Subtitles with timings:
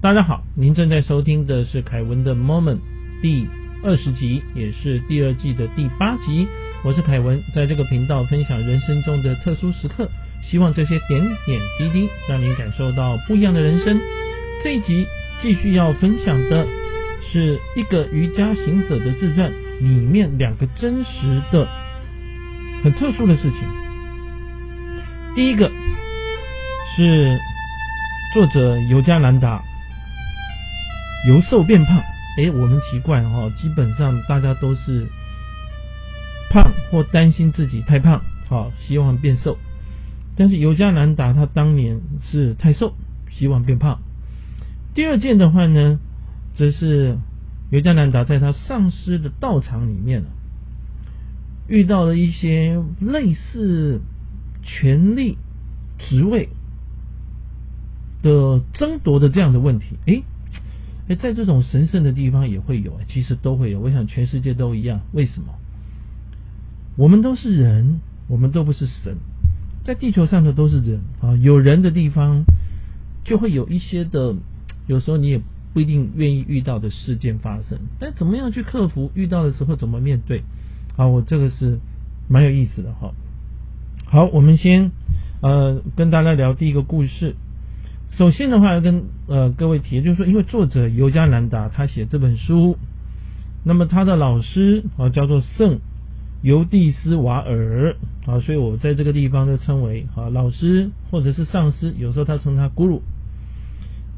[0.00, 2.78] 大家好，您正在收听的是凯文的 Moment
[3.20, 3.48] 第
[3.82, 6.46] 二十集，也是第二季的第八集。
[6.84, 10.08] 我是凯文，在这个频道分享人生中的特殊时刻，
[10.40, 13.98] 希望这些点点滴滴让您感受到不一样的人生。
[14.62, 15.04] 这一集
[15.40, 16.64] 继续要分享的
[17.32, 21.66] 是一个瑜伽行者的自传里面两个真实的、
[22.84, 23.58] 很特殊的事情。
[25.34, 25.68] 第一个
[26.94, 27.36] 是
[28.32, 29.60] 作者尤加南达。
[31.26, 31.98] 由瘦变胖，
[32.38, 35.08] 哎，我们奇怪哈，基本上大家都是
[36.48, 39.58] 胖或担心自己太胖，好，希望变瘦。
[40.36, 42.94] 但是尤加南达他当年是太瘦，
[43.30, 43.98] 希望变胖。
[44.94, 45.98] 第二件的话呢，
[46.54, 47.18] 则是
[47.70, 50.22] 尤加南达在他上师的道场里面
[51.66, 54.00] 遇到了一些类似
[54.62, 55.36] 权力、
[55.98, 56.48] 职位
[58.22, 60.22] 的争夺的这样的问题，哎。
[61.08, 63.80] 哎，在这种神圣的地方也会有，其实都会有。
[63.80, 65.00] 我想全世界都一样。
[65.12, 65.54] 为什么？
[66.96, 69.16] 我们都是人，我们都不是神。
[69.84, 72.44] 在地球上的都是人啊，有人的地方
[73.24, 74.34] 就会有一些的，
[74.86, 75.40] 有时候你也
[75.72, 77.78] 不一定愿意遇到的事件发生。
[77.98, 79.10] 但怎么样去克服？
[79.14, 80.42] 遇到的时候怎么面对？
[80.96, 81.78] 好，我这个是
[82.28, 83.14] 蛮有意思的哈。
[84.04, 84.90] 好，我们先
[85.40, 87.34] 呃跟大家聊第一个故事。
[88.10, 92.76] 首先的话，要跟呃各位提，就是说，因为作者尤加南达他写这本书，
[93.64, 95.78] 那么他的老师啊叫做圣
[96.42, 97.94] 尤蒂斯瓦尔
[98.26, 103.02] 啊，所以我在这个地方就称为啊老师或者是上司，有时候他称他 guru。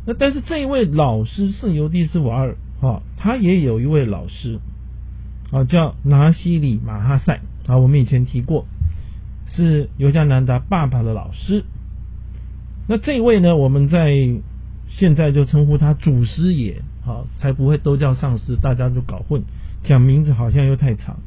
[0.07, 4.61] 那但是这一位老师圣尤蒂斯瓦尔啊，他也有一位老师
[5.51, 8.67] 啊叫拿西里马哈塞啊，我们以前提过，
[9.49, 11.65] 是尤加南达爸爸的老师。
[12.87, 13.57] 那这位呢？
[13.57, 14.13] 我们在
[14.89, 19.43] 现在就称呼他祖师爷，好，才不会都叫上师，大家就搞混，
[19.85, 21.19] 讲名字好像又太长。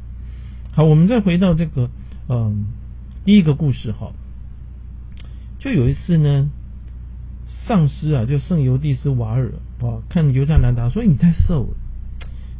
[0.72, 1.88] 好，我们再回到这个，
[2.28, 2.66] 嗯，
[3.24, 4.12] 第一个故事哈，
[5.58, 6.50] 就有一次呢，
[7.66, 11.76] 上师啊，就圣尤蒂斯瓦尔啊，看尤加南达说你太瘦了，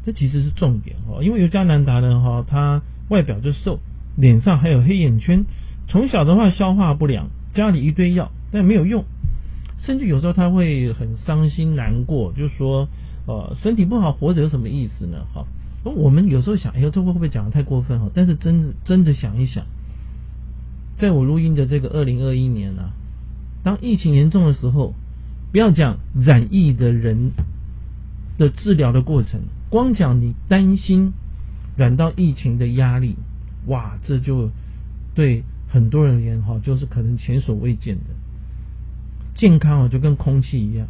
[0.03, 2.81] 这其实是重点哈，因为尤加南达呢哈，他
[3.11, 3.81] 外表就瘦，
[4.17, 5.45] 脸上还有黑眼圈，
[5.89, 8.31] 从小的话消化不良，家里一堆药。
[8.55, 9.05] 但没有用，
[9.79, 12.89] 甚至有时候他会很伤心难过，就说，
[13.27, 15.27] 呃，身体不好活着有什么意思呢？
[15.35, 15.45] 哈，
[15.83, 18.09] 我们有时候想，哎呦，这会不会讲的太过分哈？
[18.15, 19.67] 但是真的真的想一想，
[20.99, 22.93] 在我录音的这个二零二一年啊，
[23.65, 24.95] 当疫情严重的时候，
[25.51, 27.33] 不要讲染疫的人
[28.39, 31.13] 的治疗的过程，光讲你担心
[31.77, 33.17] 染到疫情的压力，
[33.67, 34.51] 哇，这就
[35.13, 38.14] 对很多人而言哈，就是可能前所未见的。
[39.35, 40.87] 健康啊，就跟空气一样，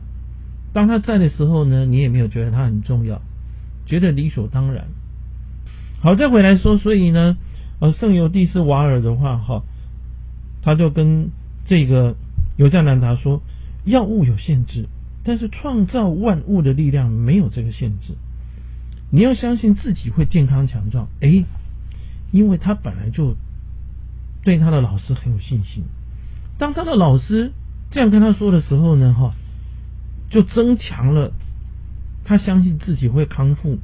[0.75, 3.23] 当他在的时候呢，你也没有觉得他很重要，
[3.87, 4.85] 觉得理所当然。
[6.01, 7.39] 好，再回来说，所以呢，
[7.81, 9.63] 呃，圣尤蒂斯瓦尔的话，哈，
[10.63, 11.31] 他就跟
[11.65, 12.17] 这个
[12.57, 13.41] 尤加南达说，
[13.87, 14.89] 药物有限制，
[15.25, 18.13] 但是创造万物的力量没有这个限制。
[19.11, 21.47] 你要相信自己会健康强壮，哎，
[22.31, 23.37] 因为他本来就
[24.43, 25.85] 对他的老师很有信心，
[26.59, 27.53] 当他的老师。
[27.95, 29.35] 这样跟他说的时候呢，哈，
[30.29, 31.33] 就增强了
[32.25, 33.79] 他相信自己会康复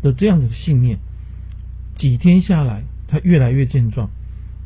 [0.00, 1.00] 的这样的信念。
[1.96, 4.10] 几天下来，他越来越健壮，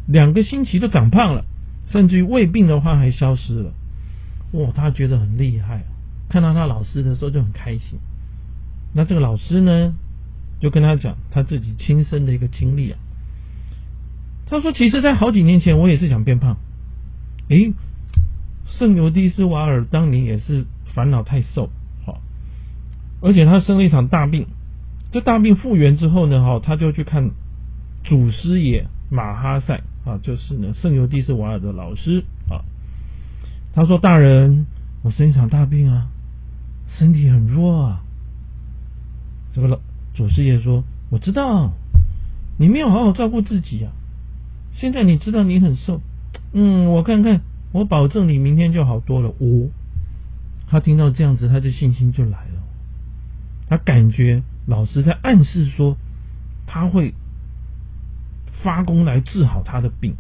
[0.07, 1.47] 两个星期都长胖了，
[1.87, 3.73] 甚至于胃病的话还消失了。
[4.53, 5.85] 哇，他觉得很厉害，
[6.29, 7.99] 看到他老师的时候就很开心。
[8.93, 9.95] 那这个老师呢，
[10.61, 12.99] 就跟他讲他自己亲身的一个经历啊。
[14.45, 16.59] 他说，其实，在好几年前，我也是想变胖，
[17.49, 17.73] 诶。
[18.69, 21.71] 圣尤蒂斯瓦尔当年也是烦恼太瘦，
[22.05, 22.21] 好，
[23.21, 24.47] 而且他生了一场大病。
[25.13, 27.31] 这大病复原之后呢，哈，他就去看
[28.05, 32.65] 祖师爷马哈塞啊，就是呢圣尤蒂斯瓦尔的老师啊。
[33.73, 34.67] 他说：“大人，
[35.03, 36.09] 我生一场大病啊，
[36.89, 38.03] 身体很弱啊。”
[39.55, 39.79] 这个老
[40.15, 41.73] 祖师爷说：“我知道，
[42.59, 43.93] 你没有好好照顾自己啊。
[44.75, 46.03] 现在你知道你很瘦，
[46.53, 47.41] 嗯，我看看。”
[47.77, 49.29] 我保证你明天就好多了。
[49.39, 49.71] 五，
[50.67, 52.63] 他听到这样子，他的信心就来了。
[53.69, 55.99] 他感觉老师在暗示说
[56.67, 57.13] 他会
[58.63, 60.15] 发功来治好他的病。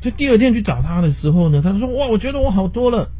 [0.00, 3.10] 就第二天去找他的时候呢，他说：“哇，我觉得我好多了。”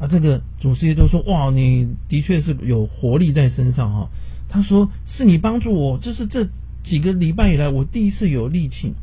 [0.00, 4.08] 啊，这个祖师爷就说：“哇，你的确是有活力在身上哈。”
[4.48, 6.48] 他说：“是你帮助我，这是这
[6.82, 8.94] 几个礼拜以来我第一次有力气。”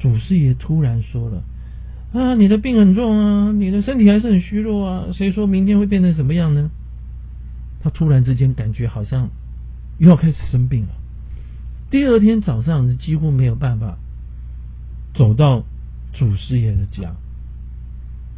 [0.00, 1.42] 祖师爷突然说了。
[2.14, 6.70] 啊，你的病很重啊，你的身体还是很虚弱啊，谁说明天会变成什么样呢？
[7.82, 9.30] 他突然之间感觉好像
[9.98, 10.90] 又要开始生病了。
[11.90, 13.98] 第二天早上是几乎没有办法
[15.12, 15.64] 走到
[16.12, 17.16] 祖师爷的家。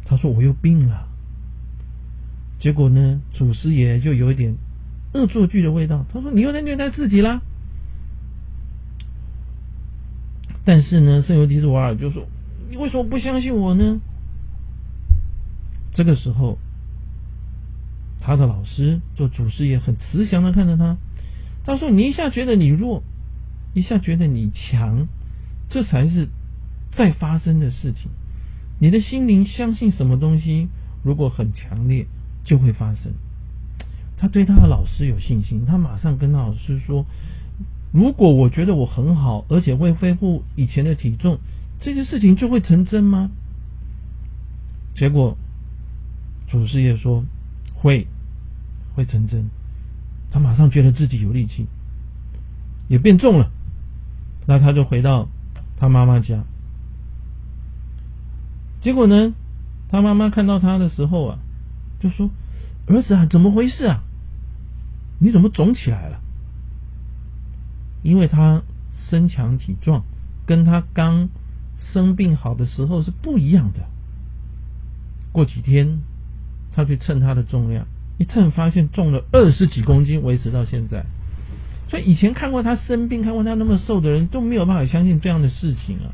[0.05, 1.07] 他说我又病了。
[2.59, 4.55] 结果呢，祖师爷就有一点
[5.13, 6.03] 恶作剧的味道。
[6.11, 7.43] 他说你又在虐待自己啦。
[10.65, 12.27] 但是呢，圣尤迪斯瓦尔就说。
[12.69, 13.99] 你为什么不相信我呢？
[15.93, 16.57] 这个时候，
[18.19, 20.97] 他的老师做祖师爷很慈祥的看着他，
[21.65, 23.03] 他说：“你一下觉得你弱，
[23.73, 25.07] 一下觉得你强，
[25.69, 26.27] 这才是
[26.91, 28.11] 在发生的事情。
[28.79, 30.67] 你的心灵相信什么东西，
[31.03, 32.05] 如果很强烈，
[32.43, 33.13] 就会发生。”
[34.19, 37.05] 他对他的老师有信心，他马上跟他老师说
[37.93, 41.39] ：“如果我觉得我很好，而且会恢复以前的体重。”
[41.79, 43.29] 这些事情就会成真吗？
[44.95, 45.37] 结果，
[46.47, 47.23] 祖师爷说
[47.75, 48.07] 会，
[48.95, 49.49] 会成真。
[50.31, 51.67] 他马上觉得自己有力气，
[52.87, 53.51] 也变重了。
[54.47, 55.29] 那他就回到
[55.77, 56.43] 他妈妈家。
[58.81, 59.33] 结果呢，
[59.89, 61.39] 他妈妈看到他的时候啊，
[61.99, 62.29] 就说
[62.87, 64.03] ：“儿子啊，怎么回事啊？
[65.19, 66.19] 你怎么肿起来了？”
[68.03, 68.63] 因为他
[69.09, 70.03] 身强体壮，
[70.45, 71.29] 跟他刚。
[71.93, 73.79] 生病好的时候是不一样的。
[75.31, 76.01] 过几天，
[76.71, 77.85] 他去称他的重量，
[78.17, 81.05] 一称发现重了二十几公斤，维持到现在。
[81.89, 86.09] 所以以前看过他生病，看过他那么瘦的人都没有办法相信这样的事情啊！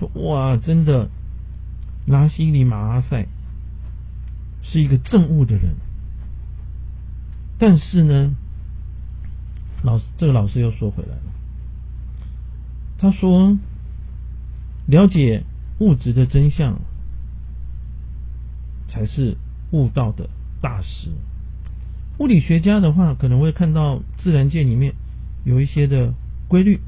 [0.00, 1.08] 说哇，真的，
[2.06, 3.26] 拉西里马阿塞
[4.62, 5.76] 是一个正悟的人。
[7.58, 8.34] 但是呢，
[9.82, 11.22] 老这个老师又说回来了，
[12.98, 13.56] 他说。
[14.86, 15.44] 了解
[15.78, 16.80] 物质的真相，
[18.88, 19.36] 才是
[19.70, 20.28] 悟道的
[20.60, 21.10] 大师。
[22.18, 24.94] 物理学家的话，可能会看到自然界里面
[25.44, 26.14] 有一些的
[26.48, 26.80] 规律，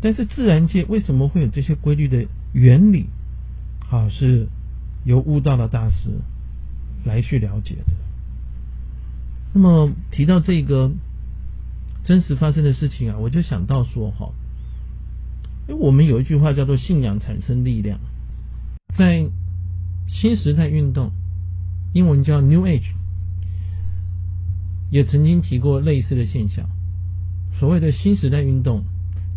[0.00, 3.06] 但是自然界为什么会有这些规律的原理，
[3.90, 4.48] 啊，是
[5.04, 6.10] 由悟道的大师
[7.04, 7.84] 来去了解的。
[9.54, 10.92] 那么提到这个
[12.04, 14.30] 真实发生的事情啊，我就想到说，哈。
[15.68, 17.98] 因为我们有一句话叫做“信仰产生力量”，
[18.96, 19.28] 在
[20.08, 21.10] 新时代运动，
[21.92, 22.92] 英文叫 New Age，
[24.90, 26.68] 也曾经提过类似的现象。
[27.58, 28.84] 所谓的新时代运动，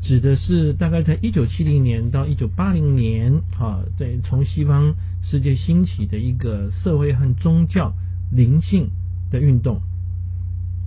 [0.03, 4.93] 指的是大概在一九七零年到一九八零年，啊，在从西方
[5.23, 7.93] 世界兴起的一个社会和宗教
[8.31, 8.91] 灵性
[9.31, 9.81] 的运动。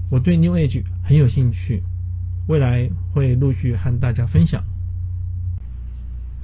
[0.09, 1.83] 我对 New Age 很有兴趣，
[2.47, 4.62] 未来会陆续和大家分享。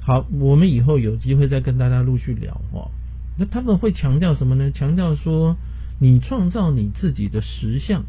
[0.01, 2.91] 好，我们以后有机会再跟大家陆续聊哦。
[3.37, 4.71] 那他们会强调什么呢？
[4.71, 5.55] 强调说
[5.99, 8.03] 你创造你自己的实相，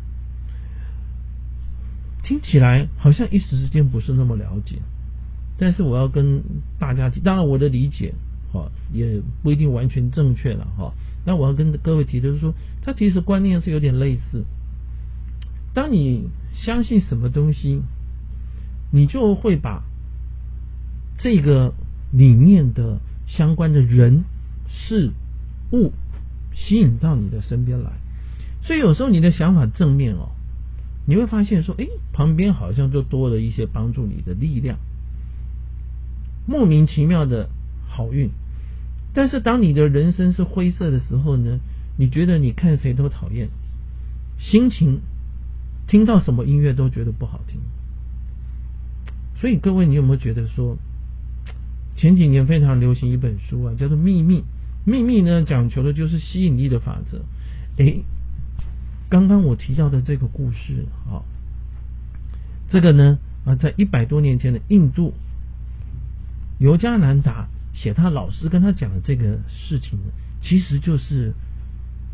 [2.22, 4.76] 听起来好像一时之间不是那么了解。
[5.58, 6.42] 但是我要跟
[6.78, 8.14] 大家提，当然我的理解
[8.52, 10.94] 哈也不一定完全正确了哈。
[11.26, 14.44] 那我要跟各位提的是说，它其实观念是有点类似。
[15.74, 17.82] 当你相信什么东西，
[18.90, 19.84] 你就会把
[21.22, 21.72] 这个。
[22.12, 24.24] 理念的相关的人
[24.66, 25.12] 事
[25.70, 25.92] 物
[26.52, 27.92] 吸引到你的身边来，
[28.64, 30.30] 所以有时候你的想法正面哦，
[31.06, 34.80] 你会发现说，哎，旁边好像就多了一些帮助你的力量，
[36.48, 37.48] 莫名其妙的
[37.88, 38.30] 好运。
[39.14, 41.60] 但是当你的人生是灰色的时候呢，
[41.96, 43.50] 你觉得你看谁都讨厌，
[44.40, 45.00] 心情
[45.86, 47.60] 听到什么音乐都觉得不好听。
[49.40, 50.76] 所以各位，你有没有觉得说？
[52.00, 54.38] 前几年非常流行一本书啊，叫做《秘密》。
[54.86, 57.20] 秘密呢，讲求的就是吸引力的法则。
[57.76, 58.02] 诶，
[59.10, 61.20] 刚刚我提到的这个故事啊，
[62.70, 65.12] 这个呢啊，在一百多年前的印度，
[66.58, 69.98] 尤加南达写他老师跟他讲的这个事情，
[70.40, 71.34] 其实就是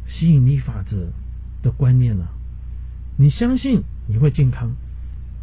[0.08, 1.12] 吸引力法则
[1.62, 2.28] 的观念了。
[3.16, 4.74] 你相信你会健康，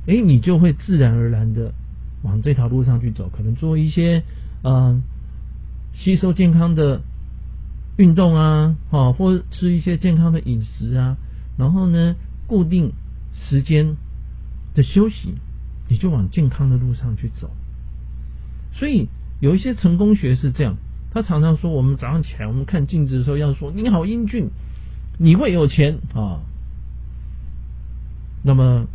[0.05, 1.73] 诶，你就会自然而然的。
[2.23, 4.23] 往这条路上去走，可能做一些
[4.63, 5.03] 嗯
[5.93, 7.01] 吸收健康的
[7.97, 11.17] 运动啊，啊，或吃一些健康的饮食啊，
[11.57, 12.15] 然后呢，
[12.47, 12.93] 固定
[13.33, 13.95] 时间
[14.73, 15.35] 的休息，
[15.87, 17.51] 你就往健康的路上去走。
[18.73, 20.77] 所以有一些成功学是这样，
[21.11, 24.49] 他常常说，我们早上起来，我们看镜子的时候要说你好英俊，
[25.19, 26.39] 你会有钱啊，
[28.41, 28.87] 那么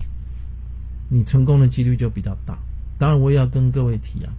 [1.10, 2.58] 你成功的几率就比较大。
[2.98, 4.32] 当然，我也要跟各位提啊，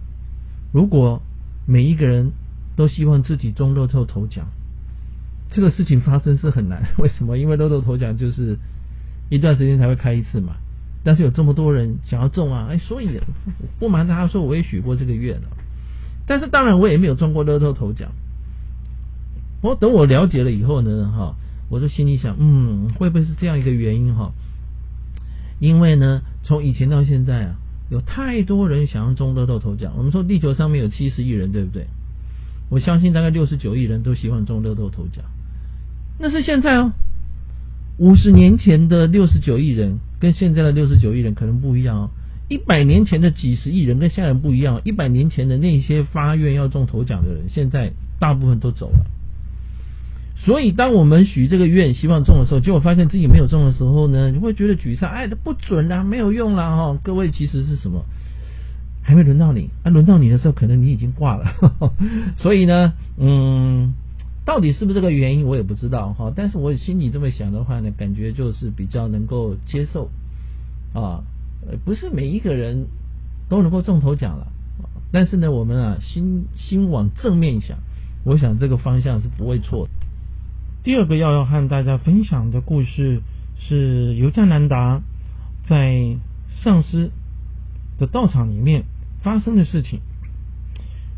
[0.72, 1.22] 如果
[1.66, 2.32] 每一个人
[2.76, 4.46] 都希望自己中乐透头奖。
[5.52, 7.36] 这个事情发生是很难， 为什么？
[7.36, 8.56] 因为乐透头奖就是
[9.30, 10.54] 一段时间才会开一次嘛。
[11.02, 13.20] 但是有这么多人想要中啊，哎，所以
[13.80, 15.48] 不瞒大家说，我也许过这个愿了。
[16.26, 18.12] 但是当然我也没有中过乐透头奖。
[19.60, 21.34] 我等我了解了以后呢，哈，
[21.68, 24.32] 我就心里想，嗯，会不会是这样一个原因哈？
[25.58, 27.56] 因为呢，从以前到现在啊，
[27.90, 29.94] 有太多人想要中乐透头奖。
[29.96, 31.86] 我们说地球上面有七十亿人，对不对？
[32.70, 35.24] 我相信大概六十九亿人都希望中乐透头奖。
[36.18, 36.92] 那是现在哦，
[37.98, 42.10] 五十年前的六十九亿人跟现在的六十九亿人可能不一样哦。
[42.48, 44.80] 一百年前的几十亿人跟现在不一样。
[44.84, 49.06] 一百年前的那些发愿要中头奖的人，现在大部分都走了。
[50.44, 56.98] 所以，当我们许这个愿希望中的时候，结果发现自己没有中的时候呢，你会觉得沮丧，哎，这不准啦，没有用啦，哈。
[57.02, 58.04] 各位，其实是什么？
[59.02, 61.44] 还没轮到你，啊，轮到你的时候，可能你已经挂了。
[62.36, 63.94] 所以呢，嗯。
[64.42, 66.32] 到底是不是这个原因，我也不知道哈。
[66.34, 70.10] 但是我心里这么想的话呢，感觉就是比较能够接受
[70.92, 71.22] 啊。
[71.84, 72.86] 不是每一个人
[73.48, 74.48] 都能够中头奖了，
[75.12, 77.78] 但是呢，我们啊心心往正面想，
[78.24, 79.92] 我想这个方向是不会错的。
[80.82, 83.20] 第二个要要和大家分享的故事
[83.58, 85.02] 是尤加南达
[85.66, 86.16] 在
[86.62, 87.10] 上师
[87.98, 88.84] 的道场里面
[89.22, 90.00] 发生的事情。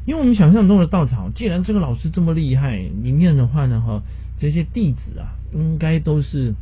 [0.05, 4.03] 因为我们想象中的道场，既然这个老师这么厉害，里面的话呢，哈，
[4.41, 6.55] 这些弟子啊，应该都是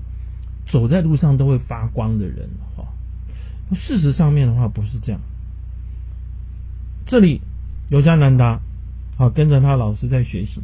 [0.68, 2.84] 走在路上都会发光的人，哈。
[3.72, 5.22] 事实上面的话不是这样。
[7.06, 7.40] 这里
[7.88, 8.60] 尤加南达，
[9.16, 10.60] 好跟着他老师在学习，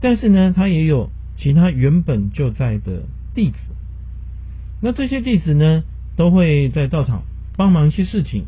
[0.00, 3.02] 但是呢，他也有其他原本就在的
[3.34, 3.58] 弟子。
[4.80, 5.82] 那这些弟子呢，
[6.16, 7.22] 都会在道场
[7.56, 8.44] 帮忙一些事情。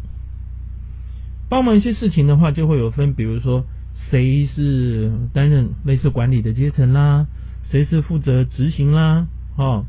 [1.48, 3.64] 帮忙一些事情的话，就会有分，比如说
[4.10, 7.26] 谁是担任类似管理的阶层啦，
[7.64, 9.84] 谁是负责执行啦，哦。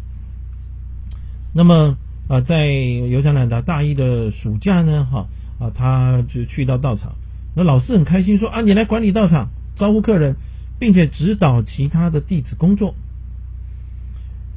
[1.54, 5.28] 那么啊，在尤加南达大一的暑假呢，哈
[5.60, 7.16] 啊，他就去到道场，
[7.56, 10.36] 那老师很开心说啊，你来管理道场，招呼客人，
[10.80, 12.96] 并且指导其他的弟子工作。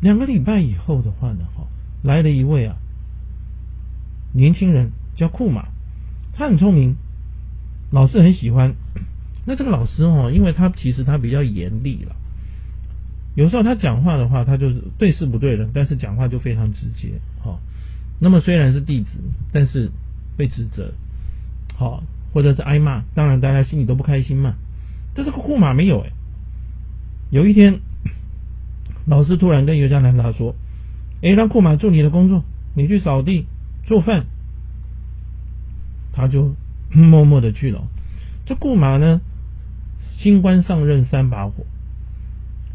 [0.00, 1.66] 两个礼拜以后的话呢，哈，
[2.02, 2.76] 来了一位啊
[4.32, 5.68] 年轻人，叫库马。
[6.32, 6.96] 他很聪明，
[7.90, 8.74] 老师很喜欢。
[9.44, 12.14] 那这个老师哦，因为他其实他比较严厉了，
[13.34, 17.20] 有时候他讲话的话，他就是对事不对人，但是讲话就非常直接。
[17.42, 17.60] 好，
[18.20, 19.10] 那么虽然是弟子，
[19.52, 19.90] 但是
[20.36, 20.92] 被指责，
[21.74, 24.54] 好，或者是挨骂，当然大家心里都不开心嘛。
[25.14, 26.10] 但这个库马没有哎。
[27.30, 27.80] 有一天，
[29.06, 30.54] 老师突然跟尤加南达说
[31.22, 33.46] ：“哎，让库马做你的工作，你去扫地、
[33.84, 34.26] 做饭。”
[36.12, 36.54] 他就
[36.92, 37.84] 默默的去了。
[38.44, 39.20] 这库马呢，
[40.18, 41.64] 新官上任三把火，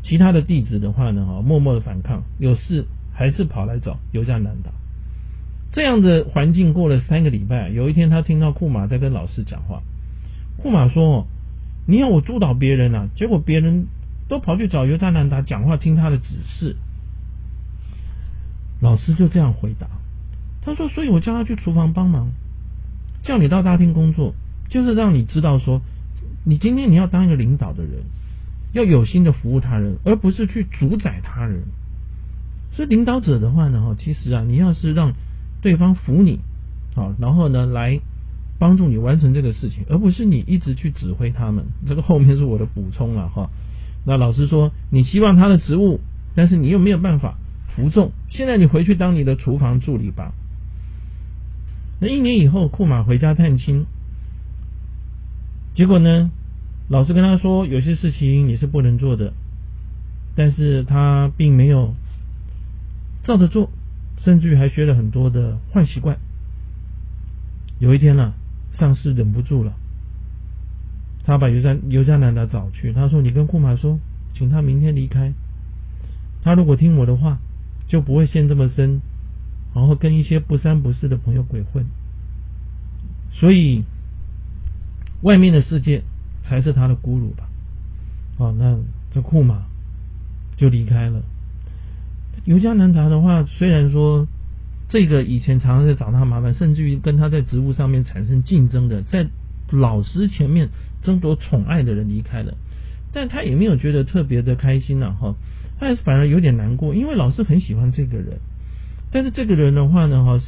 [0.03, 4.71] 其他的弟子的话呢，哈，默默的反抗，有事还是跑来找尤加南达。
[5.73, 9.81] 这样的环境过了三个礼拜，有一天他听到库马在跟老师讲话。
[10.55, 11.27] 库马说
[11.85, 13.87] ：“你要我督导别人啊，结果别人
[14.27, 16.75] 都跑去找尤加南达讲话，听他的指示。”
[18.81, 19.87] 老师就这样回答
[20.61, 22.31] ：“他说，所以我叫他去厨房帮忙。”
[23.23, 24.35] 叫你到大厅工作，
[24.69, 25.81] 就是让你知道说，
[26.43, 28.03] 你今天你要当一个领导的人，
[28.71, 31.63] 要有心的服务他人，而不是去主宰他人。
[32.73, 35.13] 所以领导者的话呢，哈，其实啊，你要是让
[35.61, 36.39] 对方服你，
[36.93, 37.99] 好，然后呢来
[38.57, 41.65] 帮助你完成这个事情，而不是你一直去指挥他们。
[41.88, 43.50] 这个后面是我的补充了哈。
[44.05, 46.00] 那老师说，你希望他的职务，
[46.35, 47.38] 但是你又没有办法
[47.75, 50.33] 服众，现在你回去当你的厨房助理吧。
[52.00, 53.85] 那一年以后，库马回家探亲，
[55.74, 56.29] 结果呢，
[56.88, 59.33] 老师跟他说有些事情你是不能做的，
[60.35, 61.95] 但是他并没有
[63.24, 63.71] 照着做，
[64.19, 66.17] 甚至于还学了很多的坏习惯。
[67.79, 68.33] 有一天呢，
[68.75, 69.74] 上司忍不住了，
[71.24, 74.00] 他把尤加尤加南达找去，他说：“你跟库马说，
[74.34, 75.34] 请他明天离开。
[76.44, 77.39] 他如果听我的话，
[77.88, 79.01] 就不会陷这么深。”
[79.74, 81.86] 然后跟一些不三不四的朋友鬼混，
[83.34, 83.84] 所以
[85.22, 86.01] 外面的世界
[86.44, 87.50] 才是他的孤乳吧？
[88.38, 88.77] 哦，那
[89.12, 89.65] 这库马
[90.55, 91.22] 就离开了。
[92.46, 94.25] 尤加南达的话，虽然说
[94.87, 99.27] 这个以前常常在找他麻烦，甚至于跟他在职务上面产生竞争的，在
[99.71, 100.69] 老师前面
[101.01, 102.55] 争夺宠爱的人离开了，
[103.11, 105.35] 但他也没有觉得特别的开心了哈，
[105.79, 108.39] 他反而有点难过，因为老师很喜欢这个人。
[109.11, 110.39] 但是这个人的话呢，哈，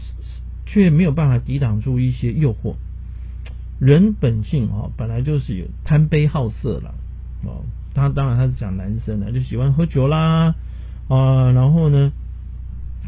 [0.66, 2.76] 却没有办法抵挡住一些诱惑。
[3.80, 6.94] 人本性哈，本来就是有贪杯好色了
[7.44, 7.64] 哦，
[7.94, 10.54] 他当然他是讲男生的，就喜欢喝酒啦
[11.08, 12.12] 啊，然后呢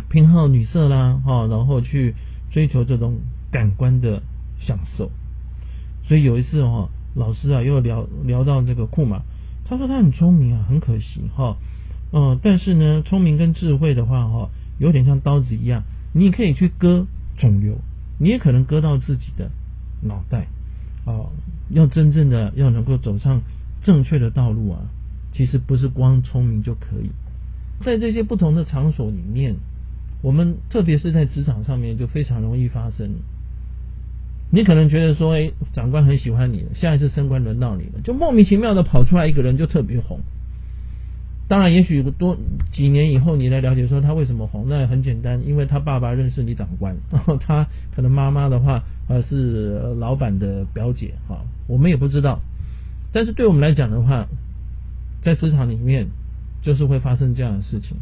[0.10, 2.16] 偏好女色啦，哈，然后去
[2.52, 3.20] 追求这种
[3.52, 4.22] 感官的
[4.60, 5.12] 享受。
[6.08, 9.22] 所以有一次哈，老师啊又聊聊到这个库马，
[9.66, 11.58] 他说他很聪明啊，很可惜哈，
[12.12, 14.50] 嗯，但是呢，聪明跟智慧的话哈，
[14.80, 17.06] 有点像刀子一样，你可以去割
[17.38, 17.78] 肿瘤，
[18.18, 19.52] 你也可能割到自己的
[20.02, 20.48] 脑袋。
[21.06, 21.30] 哦，
[21.70, 23.42] 要真正的要能够走上
[23.82, 24.82] 正确的道路啊，
[25.32, 27.12] 其实不是光聪明就可以。
[27.82, 29.56] 在这些不同的场所里面，
[30.22, 33.10] 我们特别是在职场上面就非常容易发生。
[34.52, 40.20] 你可能觉得说，哎，长官很喜欢你，下一次升官轮到你了，就莫名其妙的跑出来一个人就特别红。
[41.48, 42.38] 当然，也许多
[42.72, 52.40] 几年以后你来了解说他为什么红，那也很简单，因为他爸爸认识你长官，然 后他可能妈妈的话呃是老板的表姐哈，我们也不知道。
[53.12, 54.28] 但是对我们来讲的话，
[55.22, 56.08] 在职场里面
[56.62, 57.98] 就是会发生这样的事情。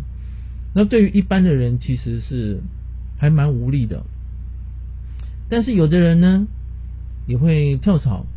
[0.78, 2.62] 那对于一般的人其实是
[3.18, 4.04] 还蛮无力的，
[5.50, 6.46] 但是有的人呢
[7.26, 8.28] 也会跳槽。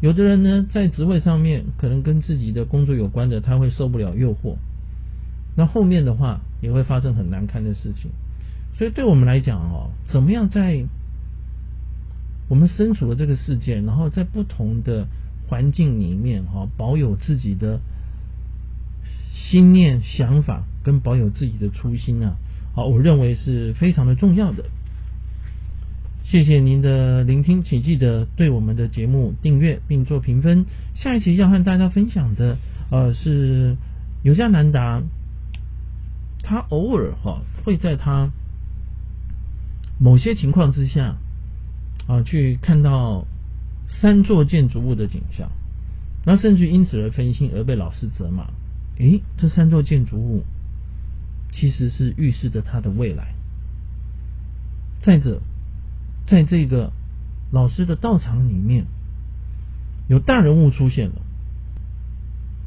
[0.00, 4.56] 有的人呢，在职位上面可能跟自己的工作有关的，他会受不了诱惑，
[5.58, 8.10] 那后面的话也会发生很难堪的事情。
[8.78, 10.86] 所以对我们来讲哦，怎么样在
[12.48, 15.06] 我们身处的这个世界，然后在不同的
[15.48, 17.78] 环境里面哈，保有自己的
[19.48, 22.36] 心念、想法，跟保有自己的初心啊，
[22.74, 24.64] 好，我认为是非常的重要的。
[26.22, 30.66] 谢谢您的聆听，请记得对我们的节目订阅并做评分。
[30.94, 32.58] 下一期要和大家分享的，
[32.90, 33.76] 呃，是
[34.22, 35.02] 尤加南达，
[36.42, 38.30] 他偶尔哈会在他
[39.98, 41.16] 某些情况之下
[42.06, 43.26] 啊，去看到
[43.88, 45.50] 三座建筑物的景象，
[46.24, 48.46] 那甚至因此而分心而被老师责骂。
[49.00, 50.44] 诶，这三座建筑物
[51.50, 53.34] 其实是预示着他的未来。
[55.02, 55.40] 再者。
[56.26, 56.92] 在这个
[57.50, 58.84] 老师的道场里面，
[60.06, 61.14] 有大人物出现了。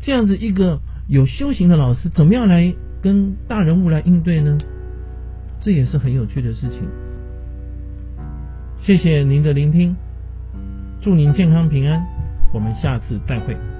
[0.01, 4.57] 这样子一个有修行的老师，怎么样来跟大人物来应对呢？
[5.61, 6.81] 这也是很有趣的事情。
[8.81, 9.95] 谢谢您的聆听，
[11.01, 12.05] 祝您健康平安，
[12.53, 13.72] 我们下次再会。